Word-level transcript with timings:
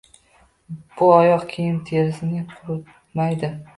Bu 1.01 1.09
oyoq 1.17 1.45
kiyim 1.53 1.77
terisining 1.91 2.49
quritmaydi. 2.57 3.57